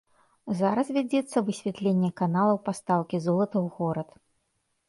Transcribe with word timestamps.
Зараз 0.61 0.87
вядзецца 0.97 1.43
высвятленне 1.49 2.11
каналаў 2.21 2.57
пастаўкі 2.71 3.23
золата 3.27 3.53
ў 3.53 3.67
горад. 3.77 4.09